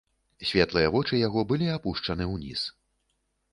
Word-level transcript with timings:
Светлыя 0.51 0.87
вочы 0.95 1.19
яго 1.27 1.45
былі 1.53 1.69
апушчаны 1.75 2.29
ўніз. 2.35 2.67